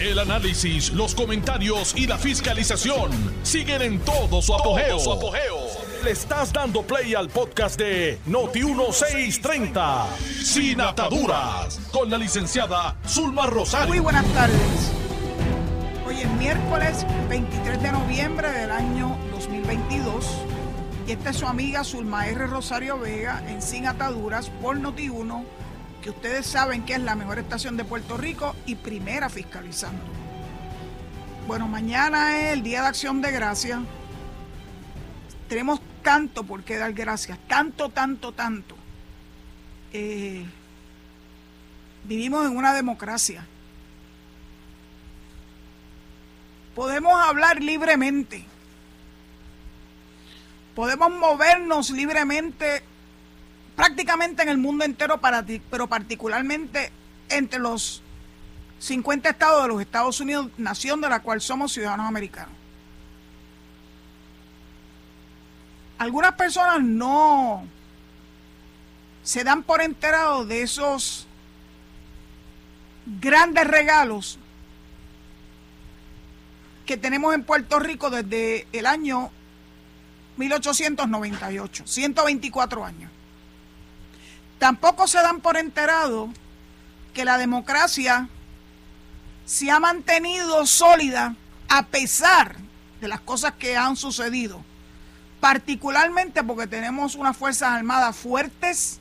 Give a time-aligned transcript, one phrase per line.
[0.00, 3.10] El análisis, los comentarios y la fiscalización
[3.42, 4.96] siguen en todo su apogeo.
[6.04, 10.06] Le estás dando play al podcast de Noti1630,
[10.44, 13.88] Sin Ataduras, con la licenciada Zulma Rosario.
[13.88, 14.92] Muy buenas tardes.
[16.06, 20.24] Hoy es miércoles 23 de noviembre del año 2022
[21.08, 22.46] y esta es su amiga Zulma R.
[22.46, 25.44] Rosario Vega en Sin Ataduras por Noti1
[26.10, 30.02] ustedes saben que es la mejor estación de Puerto Rico y primera fiscalizando.
[31.46, 33.82] Bueno, mañana es el Día de Acción de Gracia.
[35.48, 38.76] Tenemos tanto por qué dar gracias, tanto, tanto, tanto.
[39.92, 40.44] Eh,
[42.04, 43.46] vivimos en una democracia.
[46.74, 48.44] Podemos hablar libremente.
[50.74, 52.84] Podemos movernos libremente
[53.78, 55.20] prácticamente en el mundo entero,
[55.70, 56.90] pero particularmente
[57.28, 58.02] entre los
[58.80, 62.52] 50 estados de los Estados Unidos, nación de la cual somos ciudadanos americanos.
[65.96, 67.68] Algunas personas no
[69.22, 71.28] se dan por enterados de esos
[73.20, 74.40] grandes regalos
[76.84, 79.30] que tenemos en Puerto Rico desde el año
[80.36, 83.12] 1898, 124 años.
[84.58, 86.30] Tampoco se dan por enterado
[87.14, 88.28] que la democracia
[89.46, 91.34] se ha mantenido sólida
[91.68, 92.56] a pesar
[93.00, 94.62] de las cosas que han sucedido,
[95.40, 99.00] particularmente porque tenemos unas Fuerzas Armadas fuertes,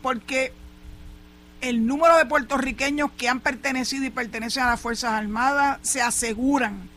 [0.00, 0.52] porque
[1.60, 6.88] el número de puertorriqueños que han pertenecido y pertenecen a las Fuerzas Armadas se aseguran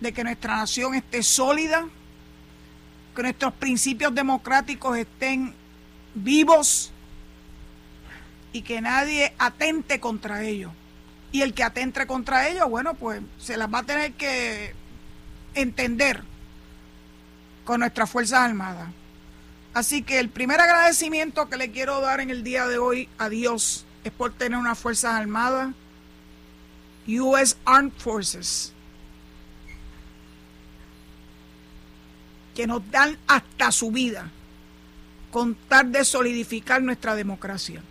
[0.00, 1.86] de que nuestra nación esté sólida,
[3.14, 5.54] que nuestros principios democráticos estén
[6.14, 6.90] vivos
[8.52, 10.72] y que nadie atente contra ellos.
[11.32, 14.72] Y el que atente contra ellos, bueno, pues se las va a tener que
[15.54, 16.22] entender
[17.64, 18.88] con nuestras Fuerzas Armadas.
[19.74, 23.28] Así que el primer agradecimiento que le quiero dar en el día de hoy a
[23.28, 25.74] Dios es por tener unas Fuerzas Armadas,
[27.08, 28.72] US Armed Forces,
[32.54, 34.30] que nos dan hasta su vida
[35.34, 37.82] contar de solidificar nuestra democracia.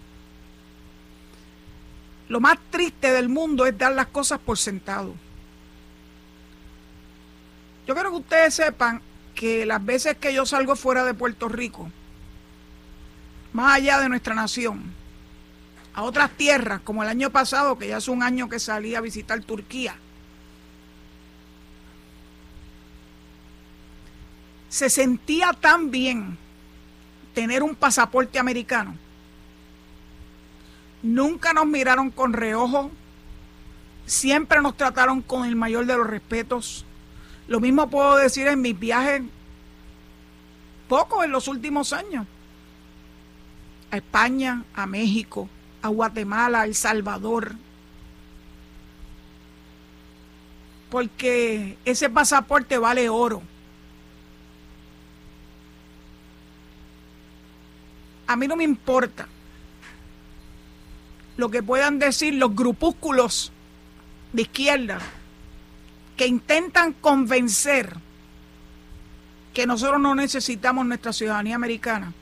[2.29, 5.13] Lo más triste del mundo es dar las cosas por sentado.
[7.85, 9.01] Yo quiero que ustedes sepan
[9.35, 11.91] que las veces que yo salgo fuera de Puerto Rico,
[13.51, 14.81] más allá de nuestra nación,
[15.93, 19.01] a otras tierras, como el año pasado, que ya es un año que salí a
[19.01, 19.97] visitar Turquía,
[24.69, 26.37] se sentía tan bien
[27.33, 28.95] tener un pasaporte americano.
[31.01, 32.91] Nunca nos miraron con reojo,
[34.05, 36.85] siempre nos trataron con el mayor de los respetos.
[37.47, 39.21] Lo mismo puedo decir en mis viajes,
[40.87, 42.25] poco en los últimos años,
[43.91, 45.49] a España, a México,
[45.81, 47.53] a Guatemala, a El Salvador.
[50.89, 53.41] Porque ese pasaporte vale oro.
[58.27, 59.27] A mí no me importa
[61.37, 63.51] lo que puedan decir los grupúsculos
[64.33, 64.99] de izquierda
[66.15, 67.97] que intentan convencer
[69.53, 72.13] que nosotros no necesitamos nuestra ciudadanía americana.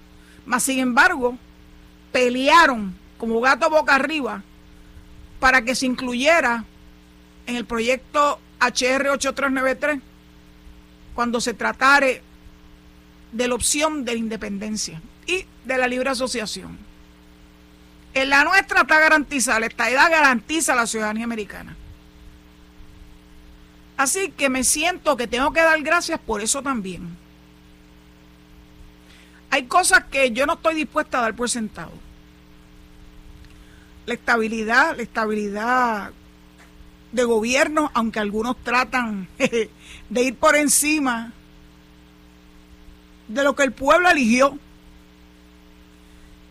[0.45, 1.37] Mas, sin embargo,
[2.11, 4.43] pelearon como gato boca arriba
[5.39, 6.65] para que se incluyera
[7.47, 9.99] en el proyecto HR 8393
[11.15, 12.21] cuando se tratare
[13.31, 15.01] de la opción de la independencia
[15.65, 16.77] de la libre asociación.
[18.13, 21.75] En la nuestra está garantizada, la edad garantiza la ciudadanía americana.
[23.97, 27.17] Así que me siento que tengo que dar gracias por eso también.
[29.51, 31.91] Hay cosas que yo no estoy dispuesta a dar por sentado.
[34.05, 36.11] La estabilidad, la estabilidad
[37.11, 39.27] de gobierno, aunque algunos tratan
[40.09, 41.31] de ir por encima
[43.27, 44.57] de lo que el pueblo eligió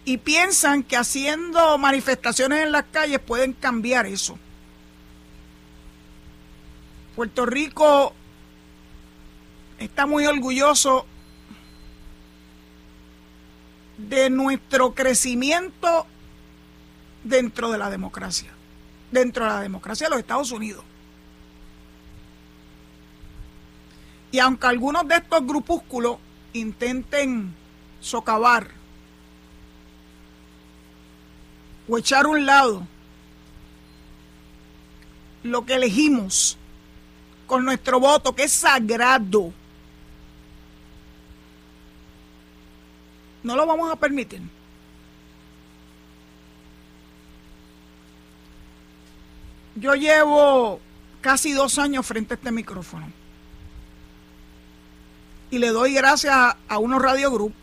[0.04, 4.38] y piensan que haciendo manifestaciones en las calles pueden cambiar eso.
[7.14, 8.14] Puerto Rico
[9.78, 11.06] está muy orgulloso
[13.98, 16.06] de nuestro crecimiento
[17.22, 18.50] dentro de la democracia,
[19.10, 20.84] dentro de la democracia de los Estados Unidos.
[24.32, 26.18] Y aunque algunos de estos grupúsculos
[26.52, 27.54] intenten
[28.00, 28.79] socavar
[31.90, 32.86] o echar a un lado
[35.42, 36.56] lo que elegimos
[37.46, 39.52] con nuestro voto, que es sagrado.
[43.42, 44.40] No lo vamos a permitir.
[49.74, 50.78] Yo llevo
[51.20, 53.10] casi dos años frente a este micrófono.
[55.50, 56.36] Y le doy gracias
[56.68, 57.54] a, unos Radio Group,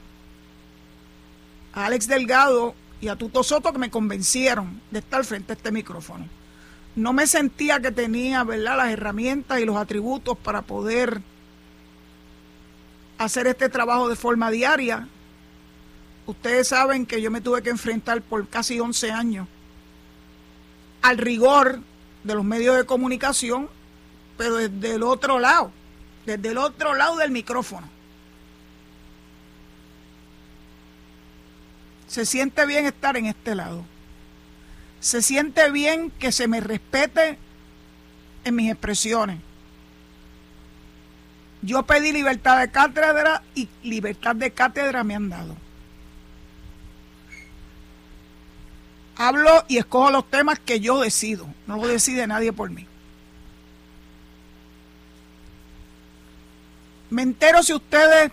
[1.74, 5.72] a Alex Delgado y a Tuto Soto que me convencieron de estar frente a este
[5.72, 6.26] micrófono.
[6.96, 11.22] No me sentía que tenía, ¿verdad?, las herramientas y los atributos para poder
[13.18, 15.08] hacer este trabajo de forma diaria.
[16.26, 19.48] Ustedes saben que yo me tuve que enfrentar por casi 11 años
[21.02, 21.80] al rigor
[22.24, 23.70] de los medios de comunicación,
[24.38, 25.72] pero desde el otro lado,
[26.26, 27.88] desde el otro lado del micrófono.
[32.08, 33.84] Se siente bien estar en este lado.
[35.00, 37.38] Se siente bien que se me respete
[38.44, 39.40] en mis expresiones.
[41.62, 45.56] Yo pedí libertad de cátedra y libertad de cátedra me han dado.
[49.18, 52.86] Hablo y escojo los temas que yo decido, no lo decide nadie por mí.
[57.10, 58.32] Me entero si ustedes,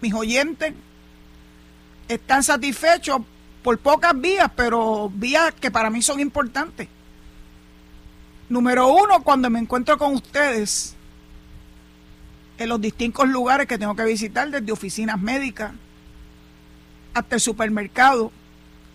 [0.00, 0.74] mis oyentes,
[2.14, 3.22] están satisfechos
[3.62, 6.88] por pocas vías, pero vías que para mí son importantes.
[8.48, 10.94] Número uno, cuando me encuentro con ustedes
[12.58, 15.72] en los distintos lugares que tengo que visitar, desde oficinas médicas
[17.14, 18.32] hasta el supermercado,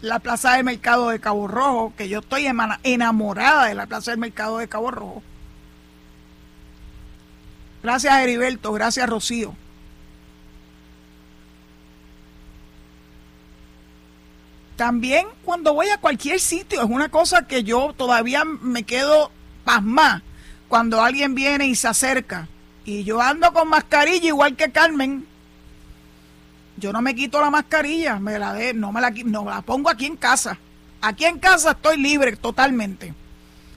[0.02, 2.48] la plaza de mercado de Cabo Rojo, que yo estoy
[2.84, 5.24] enamorada de la plaza del mercado de Cabo Rojo.
[7.82, 9.56] Gracias Heriberto, gracias Rocío.
[14.78, 19.32] También cuando voy a cualquier sitio, es una cosa que yo todavía me quedo
[19.66, 20.22] pasma
[20.68, 22.48] cuando alguien viene y se acerca.
[22.86, 25.26] Y yo ando con mascarilla igual que Carmen,
[26.78, 29.90] yo no me quito la mascarilla, me la de, no me la, no la pongo
[29.90, 30.60] aquí en casa.
[31.02, 33.16] Aquí en casa estoy libre totalmente,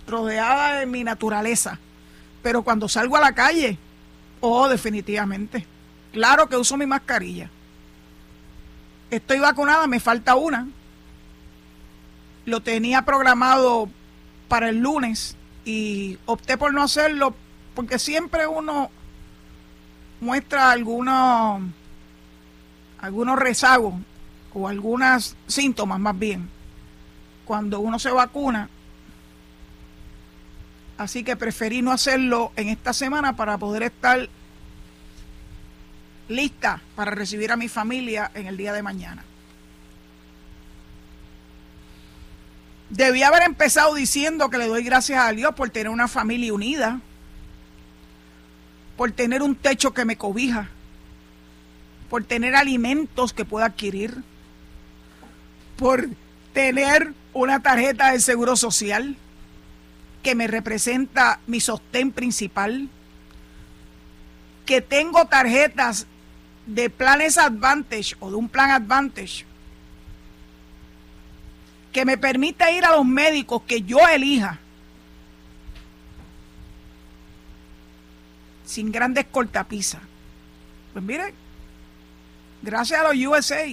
[0.06, 1.78] rodeada de mi naturaleza.
[2.42, 3.78] Pero cuando salgo a la calle,
[4.40, 5.66] oh, definitivamente.
[6.12, 7.48] Claro que uso mi mascarilla.
[9.10, 10.68] Estoy vacunada, me falta una.
[12.50, 13.88] Lo tenía programado
[14.48, 17.32] para el lunes y opté por no hacerlo
[17.76, 18.90] porque siempre uno
[20.20, 21.62] muestra algunos
[23.00, 23.94] algunos rezagos
[24.52, 26.48] o algunos síntomas más bien
[27.44, 28.68] cuando uno se vacuna.
[30.98, 34.28] Así que preferí no hacerlo en esta semana para poder estar
[36.28, 39.22] lista para recibir a mi familia en el día de mañana.
[42.90, 47.00] Debí haber empezado diciendo que le doy gracias a Dios por tener una familia unida,
[48.96, 50.68] por tener un techo que me cobija,
[52.08, 54.24] por tener alimentos que pueda adquirir,
[55.76, 56.08] por
[56.52, 59.16] tener una tarjeta de seguro social
[60.24, 62.88] que me representa mi sostén principal,
[64.66, 66.06] que tengo tarjetas
[66.66, 69.46] de planes Advantage o de un plan Advantage
[71.92, 74.58] que me permita ir a los médicos que yo elija
[78.64, 80.00] sin grandes cortapisas.
[80.92, 81.34] Pues mire,
[82.62, 83.66] gracias a los USA.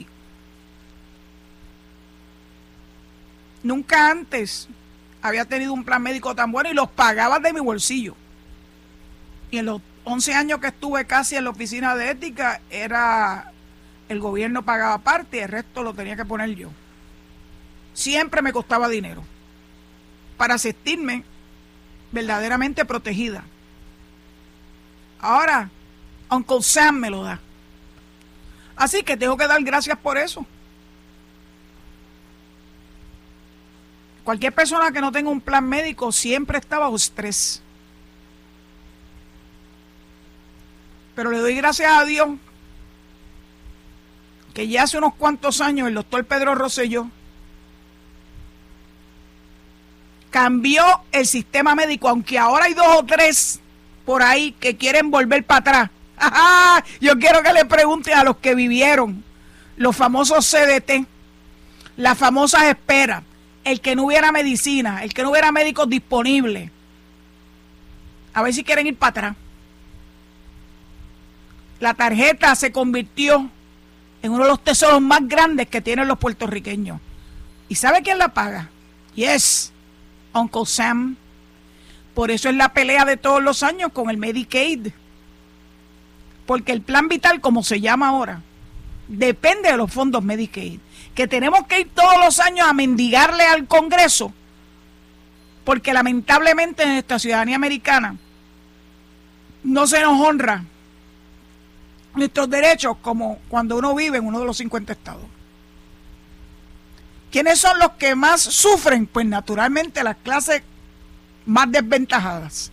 [3.61, 4.67] Nunca antes
[5.21, 8.15] había tenido un plan médico tan bueno y los pagaba de mi bolsillo.
[9.51, 13.51] Y en los 11 años que estuve casi en la oficina de ética, era
[14.09, 16.71] el gobierno pagaba parte y el resto lo tenía que poner yo.
[17.97, 19.23] Siempre me costaba dinero
[20.37, 21.23] para sentirme
[22.11, 23.43] verdaderamente protegida.
[25.19, 25.71] Ahora,
[26.29, 27.39] Uncle Sam me lo da.
[28.75, 30.45] Así que tengo que dar gracias por eso.
[34.23, 37.63] Cualquier persona que no tenga un plan médico siempre está bajo estrés.
[41.15, 42.29] Pero le doy gracias a Dios
[44.53, 47.09] que ya hace unos cuantos años el doctor Pedro Rosselló
[50.37, 53.59] cambió el sistema médico, aunque ahora hay dos o tres
[54.05, 55.89] por ahí que quieren volver para
[56.19, 56.83] atrás.
[57.01, 59.23] Yo quiero que le pregunte a los que vivieron
[59.77, 61.07] los famosos CDT,
[61.95, 63.23] las famosas esperas,
[63.63, 66.69] el que no hubiera medicina, el que no hubiera médicos disponibles.
[68.35, 69.35] A ver si quieren ir para atrás.
[71.79, 73.49] La tarjeta se convirtió
[74.21, 77.01] en uno de los tesoros más grandes que tienen los puertorriqueños.
[77.69, 78.69] ¿Y sabe quién la paga?
[79.15, 79.73] Yes,
[80.37, 81.17] Uncle Sam.
[82.13, 84.87] Por eso es la pelea de todos los años con el Medicaid.
[86.45, 88.41] Porque el plan vital, como se llama ahora,
[89.07, 90.79] depende de los fondos Medicaid.
[91.13, 94.33] Que tenemos que ir todos los años a mendigarle al Congreso.
[95.63, 98.15] Porque lamentablemente en esta ciudadanía americana
[99.63, 100.63] no se nos honra
[102.15, 105.25] nuestros derechos como cuando uno vive en uno de los 50 estados.
[107.37, 109.05] ¿Quiénes son los que más sufren?
[109.05, 110.63] Pues naturalmente las clases
[111.45, 112.71] más desventajadas.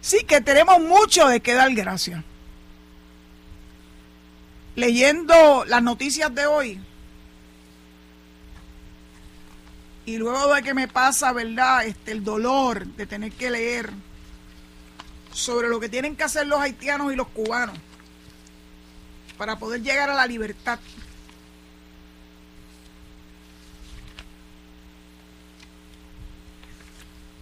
[0.00, 2.24] Sí que tenemos mucho de qué dar gracias.
[4.74, 6.80] Leyendo las noticias de hoy,
[10.06, 11.86] y luego de que me pasa, ¿verdad?
[11.86, 13.90] Este, el dolor de tener que leer
[15.32, 17.78] sobre lo que tienen que hacer los haitianos y los cubanos
[19.36, 20.78] para poder llegar a la libertad.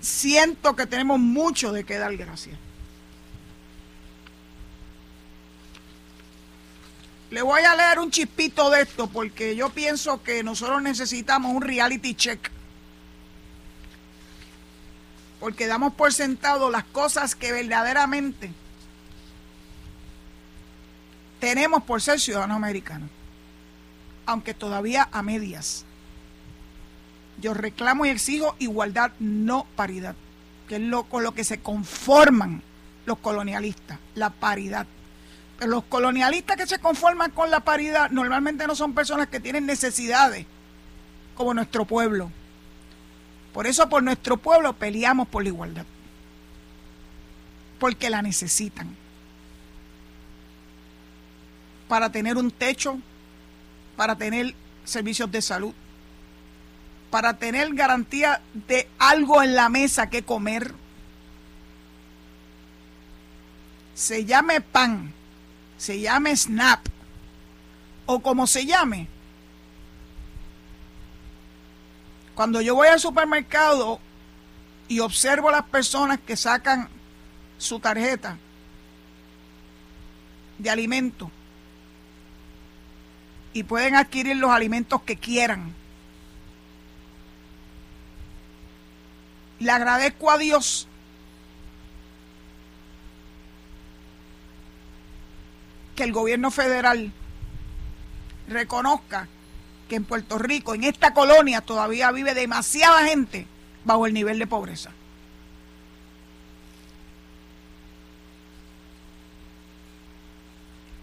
[0.01, 2.59] Siento que tenemos mucho de qué dar gracias.
[7.31, 11.63] Le voy a leer un chispito de esto porque yo pienso que nosotros necesitamos un
[11.63, 12.51] reality check.
[15.41, 18.53] Porque damos por sentado las cosas que verdaderamente
[21.43, 23.11] tenemos por ser ciudadanos americanos.
[24.27, 25.85] Aunque todavía a medias.
[27.41, 30.15] Yo reclamo y exijo igualdad, no paridad.
[30.69, 32.63] Que es lo con lo que se conforman
[33.07, 34.87] los colonialistas, la paridad.
[35.59, 39.67] Pero los colonialistas que se conforman con la paridad normalmente no son personas que tienen
[39.67, 40.47] necesidades,
[41.35, 42.31] como nuestro pueblo.
[43.53, 45.87] Por eso por nuestro pueblo peleamos por la igualdad.
[47.81, 49.02] Porque la necesitan
[51.93, 52.99] para tener un techo,
[53.97, 55.75] para tener servicios de salud,
[57.11, 60.73] para tener garantía de algo en la mesa que comer.
[63.95, 65.13] Se llame pan,
[65.77, 66.81] se llame snap
[68.07, 69.07] o como se llame.
[72.35, 74.01] Cuando yo voy al supermercado
[74.89, 76.89] y observo a las personas que sacan
[77.59, 78.39] su tarjeta
[80.57, 81.31] de alimento,
[83.53, 85.75] y pueden adquirir los alimentos que quieran.
[89.59, 90.89] Le agradezco a Dios
[95.95, 97.13] que el gobierno federal
[98.49, 99.29] reconozca
[99.89, 103.47] que en Puerto Rico, en esta colonia, todavía vive demasiada gente
[103.85, 104.91] bajo el nivel de pobreza.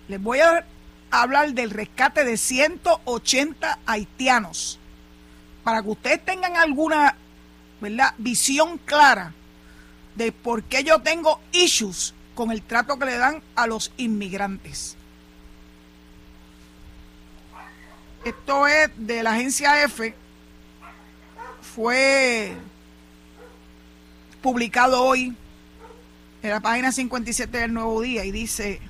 [0.08, 0.66] Les voy a
[1.12, 4.80] hablar del rescate de 180 haitianos.
[5.64, 7.16] Para que ustedes tengan alguna
[7.82, 8.14] ¿verdad?
[8.18, 9.34] visión clara
[10.16, 14.96] de por qué yo tengo issues con el trato que le dan a los inmigrantes.
[18.26, 20.14] Esto es de la agencia F.
[21.62, 22.54] Fue
[24.42, 25.36] publicado hoy
[26.42, 28.82] en la página 57 del Nuevo Día y dice,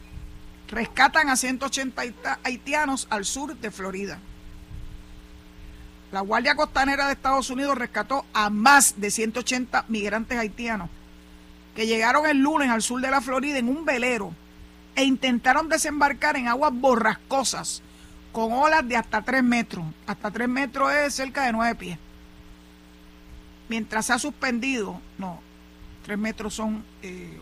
[0.69, 4.19] rescatan a 180 haitianos al sur de Florida.
[6.11, 10.89] La Guardia Costanera de Estados Unidos rescató a más de 180 migrantes haitianos
[11.75, 14.33] que llegaron el lunes al sur de la Florida en un velero
[14.95, 17.81] e intentaron desembarcar en aguas borrascosas
[18.31, 19.85] con olas de hasta 3 metros.
[20.07, 21.99] Hasta 3 metros es cerca de 9 pies.
[23.69, 25.39] Mientras se ha suspendido, no,
[26.05, 27.39] 3 metros son eh,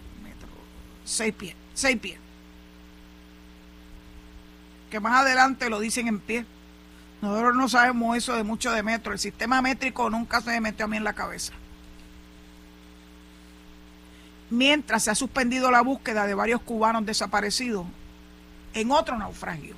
[1.05, 2.26] 6 pies, 6 pies
[4.89, 6.45] que más adelante lo dicen en pie.
[7.21, 9.13] Nosotros no sabemos eso de mucho de metro.
[9.13, 11.53] El sistema métrico nunca se me metió a mí en la cabeza.
[14.49, 17.85] Mientras se ha suspendido la búsqueda de varios cubanos desaparecidos
[18.73, 19.75] en otro naufragio.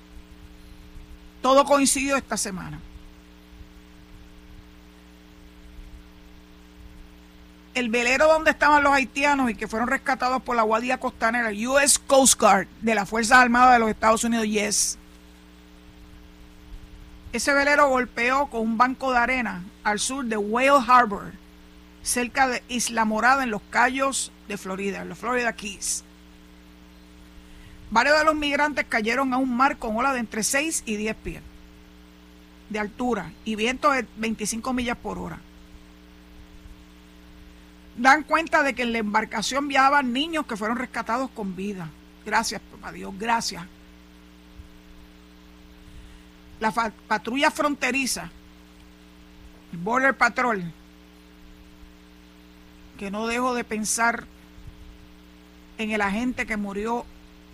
[1.41, 2.79] Todo coincidió esta semana.
[7.79, 11.97] el velero donde estaban los haitianos y que fueron rescatados por la Guardia Costanera, US
[11.97, 14.98] Coast Guard, de las Fuerzas Armadas de los Estados Unidos, yes.
[17.31, 21.33] Ese velero golpeó con un banco de arena al sur de Whale Harbor,
[22.01, 26.03] cerca de Isla Morada, en los Cayos de Florida, en los Florida Keys.
[27.91, 31.15] Varios de los migrantes cayeron a un mar con olas de entre 6 y 10
[31.17, 31.43] pies
[32.69, 35.39] de altura y viento de 25 millas por hora
[37.99, 41.89] dan cuenta de que en la embarcación viajaban niños que fueron rescatados con vida.
[42.25, 43.63] Gracias, papá Dios, gracias.
[46.59, 48.29] La patrulla fronteriza
[49.71, 50.63] el Border Patrol,
[52.97, 54.25] que no dejo de pensar
[55.77, 57.05] en el agente que murió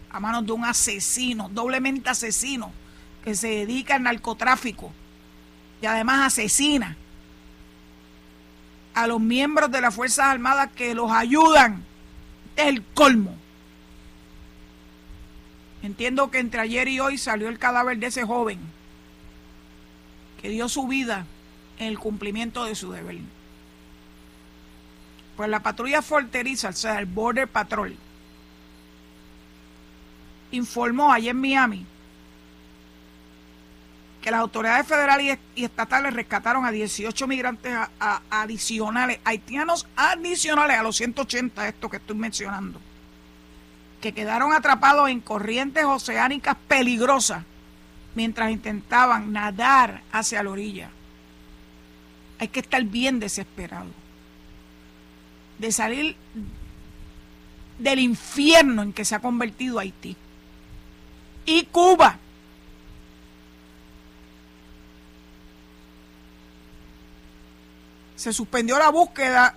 [0.09, 2.71] a manos de un asesino, doblemente asesino,
[3.23, 4.91] que se dedica al narcotráfico
[5.81, 6.97] y además asesina
[8.95, 11.83] a los miembros de las Fuerzas Armadas que los ayudan.
[12.49, 13.35] Este es el colmo.
[15.83, 18.74] Entiendo que entre ayer y hoy salió el cadáver de ese joven
[20.45, 21.25] que dio su vida
[21.79, 23.17] en el cumplimiento de su deber.
[25.35, 27.97] Pues la patrulla fronteriza, o sea, el Border Patrol,
[30.51, 31.85] informó ayer en Miami
[34.21, 37.75] que las autoridades federales y estatales rescataron a 18 migrantes
[38.29, 42.79] adicionales, haitianos adicionales a los 180 estos que estoy mencionando,
[43.99, 47.43] que quedaron atrapados en corrientes oceánicas peligrosas
[48.15, 50.89] mientras intentaban nadar hacia la orilla.
[52.39, 53.91] Hay que estar bien desesperado
[55.57, 56.15] de salir
[57.79, 60.15] del infierno en que se ha convertido Haití.
[61.45, 62.17] Y Cuba.
[68.15, 69.55] Se suspendió la búsqueda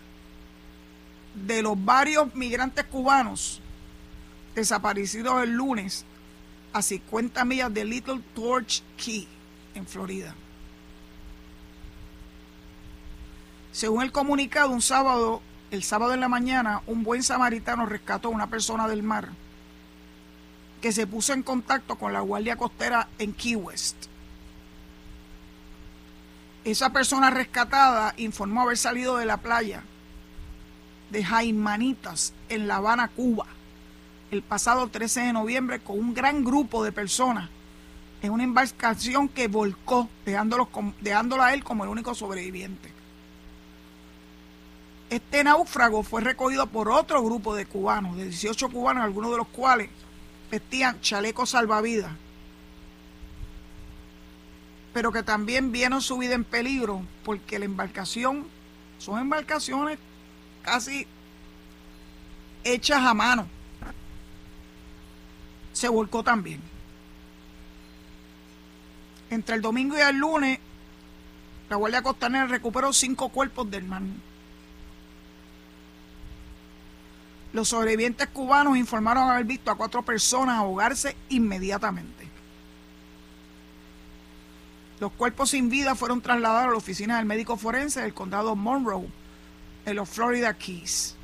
[1.35, 3.61] de los varios migrantes cubanos
[4.55, 6.05] desaparecidos el lunes
[6.73, 9.27] a 50 millas de Little Torch Key,
[9.75, 10.35] en Florida.
[13.73, 18.33] Según el comunicado, un sábado, el sábado en la mañana, un buen samaritano rescató a
[18.33, 19.29] una persona del mar
[20.81, 23.97] que se puso en contacto con la Guardia Costera en Key West.
[26.65, 29.83] Esa persona rescatada informó haber salido de la playa
[31.11, 33.47] de Jaimanitas en La Habana, Cuba,
[34.31, 37.49] el pasado 13 de noviembre con un gran grupo de personas
[38.21, 42.93] en una embarcación que volcó, dejándolo, a él como el único sobreviviente.
[45.09, 49.49] Este náufrago fue recogido por otro grupo de cubanos, de 18 cubanos, algunos de los
[49.49, 49.89] cuales
[50.51, 52.13] vestían chalecos salvavidas,
[54.93, 58.47] pero que también vieron su vida en peligro porque la embarcación
[58.99, 59.99] son embarcaciones
[60.63, 61.07] casi
[62.65, 63.47] hechas a mano
[65.79, 66.61] se volcó también.
[69.31, 70.59] Entre el domingo y el lunes,
[71.71, 74.03] la Guardia Costanera recuperó cinco cuerpos del mar.
[77.53, 82.27] Los sobrevivientes cubanos informaron haber visto a cuatro personas ahogarse inmediatamente.
[84.99, 89.07] Los cuerpos sin vida fueron trasladados a la oficina del médico forense del condado Monroe,
[89.87, 91.18] en los Florida Keys.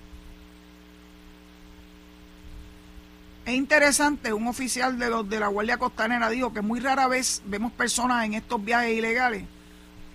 [3.45, 7.43] Es interesante, un oficial de los de la Guardia Costanera dijo que muy rara vez
[7.45, 9.45] vemos personas en estos viajes ilegales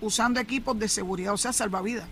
[0.00, 2.08] usando equipos de seguridad, o sea, salvavidas.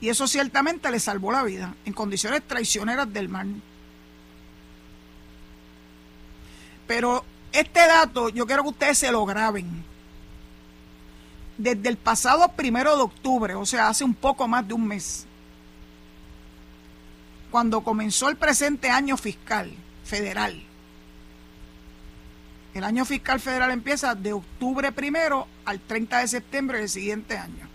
[0.00, 3.46] Y eso ciertamente le salvó la vida en condiciones traicioneras del mar.
[6.86, 9.84] Pero este dato yo quiero que ustedes se lo graben.
[11.58, 15.26] Desde el pasado primero de octubre, o sea, hace un poco más de un mes,
[17.50, 19.72] cuando comenzó el presente año fiscal
[20.04, 20.62] federal.
[22.74, 27.68] El año fiscal federal empieza de octubre primero al 30 de septiembre del siguiente año.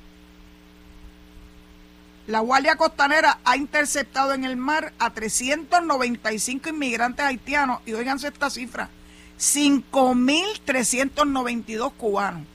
[2.28, 8.50] La Guardia Costanera ha interceptado en el mar a 395 inmigrantes haitianos y oiganse esta
[8.50, 8.90] cifra,
[9.38, 12.48] 5.392 cubanos.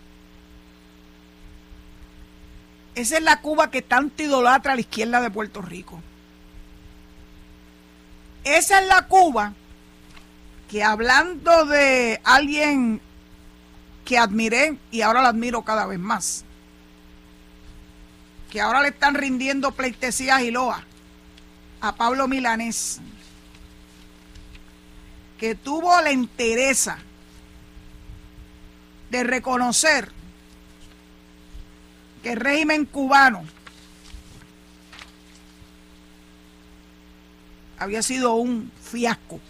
[2.97, 6.03] Esa es la Cuba que tanto idolatra a la izquierda de Puerto Rico.
[8.45, 9.53] Esa es la Cuba
[10.71, 13.01] que hablando de alguien
[14.05, 16.45] que admiré y ahora la admiro cada vez más,
[18.51, 20.85] que ahora le están rindiendo pleitesías y loa
[21.81, 23.01] a Pablo Milanés,
[25.39, 26.99] que tuvo la entereza
[29.11, 30.13] de reconocer
[32.23, 33.45] que el régimen cubano
[37.81, 39.41] había sido un fiasco.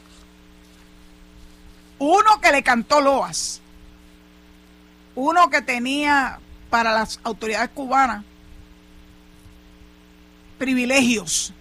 [1.98, 3.60] Uno que le cantó loas.
[5.14, 6.38] Uno que tenía
[6.70, 8.24] para las autoridades cubanas
[10.56, 11.52] privilegios.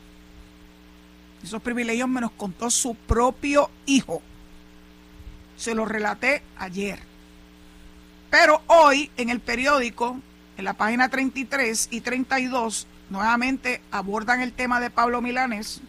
[1.43, 4.21] Esos privilegios me los contó su propio hijo.
[5.57, 6.99] Se los relaté ayer.
[8.29, 10.19] Pero hoy en el periódico,
[10.57, 15.81] en la página 33 y 32, nuevamente abordan el tema de Pablo Milanes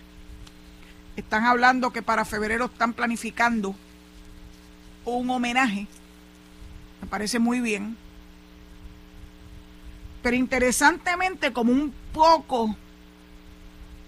[1.20, 3.74] están hablando que para febrero están planificando
[5.04, 5.86] un homenaje.
[7.00, 7.96] Me parece muy bien.
[10.22, 12.76] Pero interesantemente, como un poco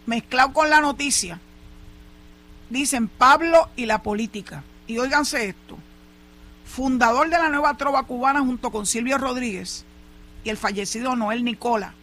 [0.07, 1.41] mezclado con la noticia,
[2.69, 4.63] dicen Pablo y la política.
[4.87, 5.79] Y óiganse esto,
[6.67, 9.85] fundador de la nueva trova cubana junto con Silvio Rodríguez
[10.45, 11.95] y el fallecido Noel Nicola,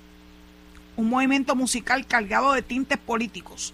[0.95, 3.73] un movimiento musical cargado de tintes políticos.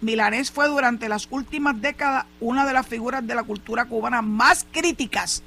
[0.00, 4.66] Milanés fue durante las últimas décadas una de las figuras de la cultura cubana más
[4.70, 5.42] críticas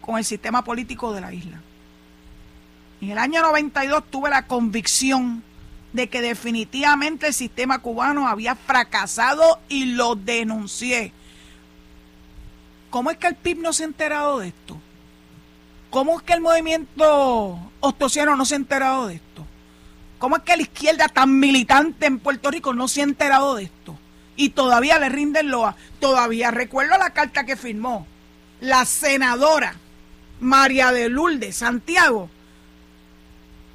[0.00, 1.60] con el sistema político de la isla.
[3.00, 5.42] En el año 92 tuve la convicción
[5.92, 11.12] de que definitivamente el sistema cubano había fracasado y lo denuncié.
[12.90, 14.76] ¿Cómo es que el PIB no se ha enterado de esto?
[15.90, 19.46] ¿Cómo es que el movimiento ostosiano no se ha enterado de esto?
[20.24, 23.64] ¿Cómo es que la izquierda tan militante en Puerto Rico no se ha enterado de
[23.64, 23.94] esto?
[24.36, 25.76] Y todavía le rinden loa.
[26.00, 28.06] Todavía recuerdo la carta que firmó
[28.58, 29.76] la senadora
[30.40, 32.30] María de Lourdes Santiago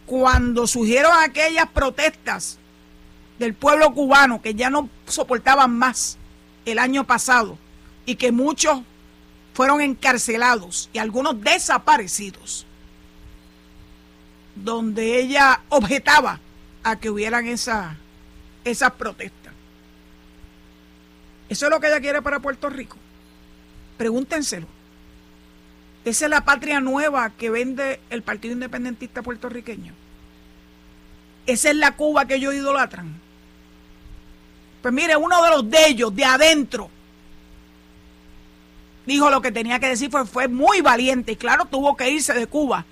[0.07, 2.57] cuando surgieron aquellas protestas
[3.37, 6.17] del pueblo cubano que ya no soportaban más
[6.65, 7.59] el año pasado
[8.07, 8.81] y que muchos
[9.53, 12.65] fueron encarcelados y algunos desaparecidos,
[14.55, 16.39] donde ella objetaba
[16.83, 17.95] a que hubieran esas
[18.97, 19.53] protestas.
[21.49, 22.97] ¿Eso es lo que ella quiere para Puerto Rico?
[23.97, 24.67] Pregúntenselo.
[26.05, 29.93] Esa es la patria nueva que vende el Partido Independentista puertorriqueño.
[31.45, 33.19] Esa es la Cuba que ellos idolatran.
[34.81, 36.89] Pues mire, uno de los de ellos, de adentro,
[39.05, 42.33] dijo lo que tenía que decir, fue, fue muy valiente y claro, tuvo que irse
[42.33, 42.85] de Cuba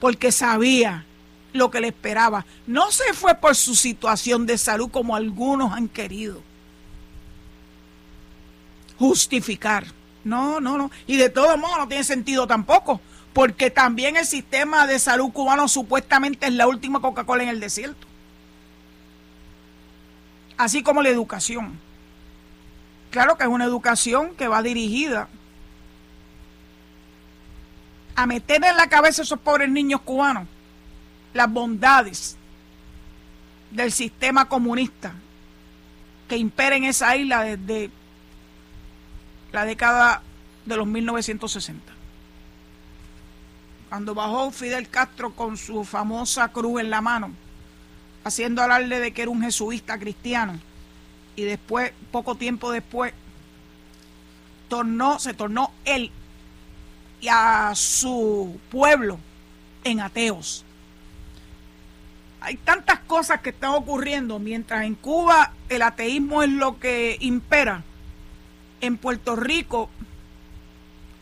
[0.00, 1.04] porque sabía
[1.52, 2.44] lo que le esperaba.
[2.66, 6.42] No se fue por su situación de salud como algunos han querido
[8.98, 9.86] justificar.
[10.24, 10.90] No, no, no.
[11.06, 13.00] Y de todos modos no tiene sentido tampoco,
[13.32, 18.06] porque también el sistema de salud cubano supuestamente es la última Coca-Cola en el desierto.
[20.56, 21.78] Así como la educación.
[23.10, 25.28] Claro que es una educación que va dirigida
[28.16, 30.48] a meter en la cabeza a esos pobres niños cubanos
[31.34, 32.36] las bondades
[33.70, 35.12] del sistema comunista
[36.28, 37.90] que impera en esa isla desde
[39.52, 40.22] la década
[40.64, 41.92] de los 1960.
[43.90, 47.32] Cuando bajó Fidel Castro con su famosa cruz en la mano,
[48.24, 50.58] haciendo hablarle de que era un jesuita cristiano,
[51.36, 53.12] y después, poco tiempo después,
[54.68, 56.10] tornó, se tornó él
[57.20, 59.18] y a su pueblo
[59.84, 60.64] en ateos.
[62.40, 67.82] Hay tantas cosas que están ocurriendo mientras en Cuba el ateísmo es lo que impera
[68.80, 69.90] en Puerto Rico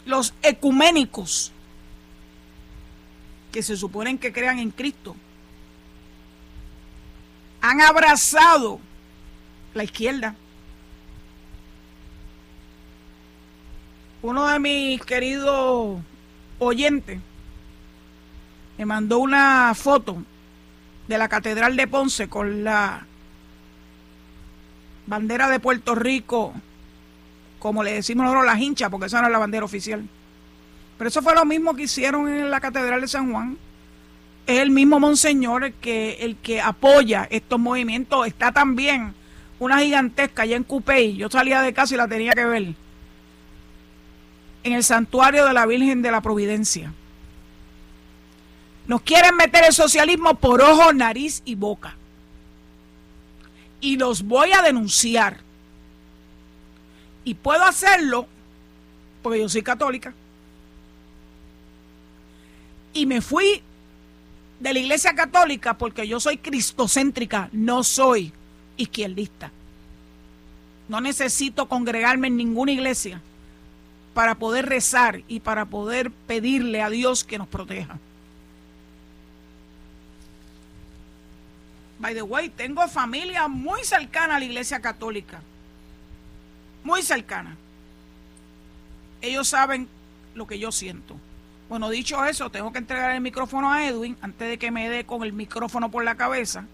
[0.06, 1.52] los ecuménicos
[3.52, 5.16] que se suponen que crean en Cristo
[7.60, 8.78] han abrazado
[9.72, 10.34] la izquierda.
[14.24, 16.00] Uno de mis queridos
[16.58, 17.20] oyentes
[18.78, 20.16] me mandó una foto
[21.06, 23.04] de la Catedral de Ponce con la
[25.06, 26.54] bandera de Puerto Rico
[27.58, 30.02] como le decimos nosotros las hinchas, porque esa no es la bandera oficial.
[30.96, 33.58] Pero eso fue lo mismo que hicieron en la Catedral de San Juan.
[34.46, 38.26] Es el mismo monseñor el que, el que apoya estos movimientos.
[38.26, 39.12] Está también
[39.58, 41.14] una gigantesca allá en Cupey.
[41.16, 42.83] Yo salía de casa y la tenía que ver.
[44.64, 46.92] En el santuario de la Virgen de la Providencia.
[48.86, 51.94] Nos quieren meter el socialismo por ojo, nariz y boca.
[53.80, 55.40] Y los voy a denunciar.
[57.24, 58.26] Y puedo hacerlo
[59.22, 60.12] porque yo soy católica.
[62.92, 63.62] Y me fui
[64.60, 68.32] de la iglesia católica porque yo soy cristocéntrica, no soy
[68.76, 69.50] izquierdista.
[70.88, 73.20] No necesito congregarme en ninguna iglesia
[74.14, 77.98] para poder rezar y para poder pedirle a Dios que nos proteja.
[81.98, 85.40] By the way, tengo familia muy cercana a la iglesia católica
[86.84, 87.56] muy cercana.
[89.22, 89.88] Ellos saben
[90.34, 91.16] lo que yo siento.
[91.68, 95.04] Bueno, dicho eso, tengo que entregar el micrófono a Edwin antes de que me dé
[95.04, 96.66] con el micrófono por la cabeza,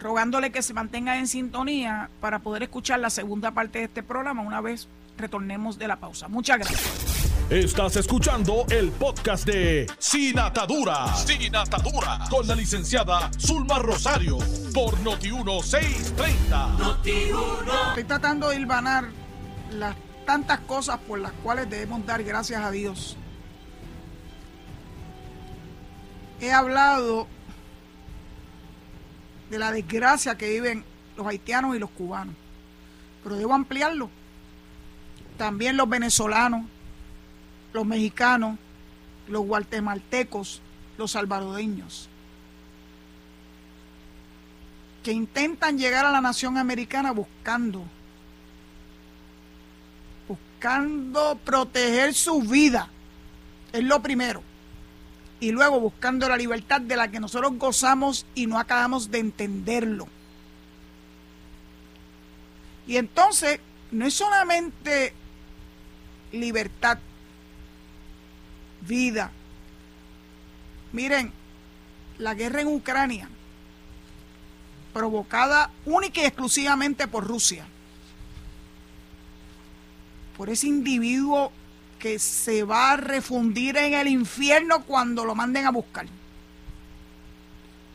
[0.00, 4.42] rogándole que se mantenga en sintonía para poder escuchar la segunda parte de este programa
[4.42, 6.28] una vez retornemos de la pausa.
[6.28, 7.16] Muchas gracias.
[7.50, 11.14] Estás escuchando el podcast de Sin Atadura.
[11.14, 12.20] Sin Atadura.
[12.30, 14.38] Con la licenciada Zulma Rosario.
[14.74, 17.88] Por Noti1630.
[17.88, 19.08] Estoy tratando de hilvanar
[19.72, 23.16] las tantas cosas por las cuales debemos dar gracias a Dios.
[26.40, 27.26] He hablado
[29.50, 30.84] de la desgracia que viven
[31.16, 32.34] los haitianos y los cubanos.
[33.24, 34.10] Pero debo ampliarlo.
[35.38, 36.66] También los venezolanos,
[37.72, 38.58] los mexicanos,
[39.28, 40.60] los guatemaltecos,
[40.98, 42.08] los salvadoreños,
[45.04, 47.84] que intentan llegar a la nación americana buscando,
[50.26, 52.88] buscando proteger su vida,
[53.72, 54.42] es lo primero,
[55.38, 60.08] y luego buscando la libertad de la que nosotros gozamos y no acabamos de entenderlo.
[62.88, 63.60] Y entonces,
[63.92, 65.12] no es solamente
[66.32, 66.98] libertad,
[68.82, 69.30] vida.
[70.92, 71.32] Miren,
[72.18, 73.28] la guerra en Ucrania,
[74.92, 77.64] provocada única y exclusivamente por Rusia,
[80.36, 81.52] por ese individuo
[81.98, 86.06] que se va a refundir en el infierno cuando lo manden a buscar.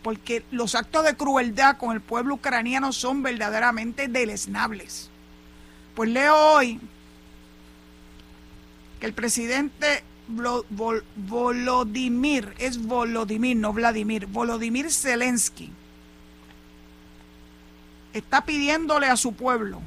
[0.03, 5.09] Porque los actos de crueldad con el pueblo ucraniano son verdaderamente deleznables.
[5.95, 6.79] Pues leo hoy
[9.03, 10.03] el presidente
[11.17, 15.69] Volodymyr, es Volodymyr, no Vladimir, Volodymyr Zelensky,
[18.13, 19.81] está pidiéndole a su pueblo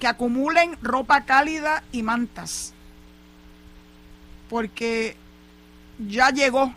[0.00, 2.72] que acumulen ropa cálida y mantas,
[4.48, 5.18] porque
[5.98, 6.72] ya llegó